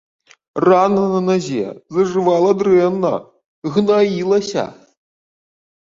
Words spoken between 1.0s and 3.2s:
на назе зажывала дрэнна,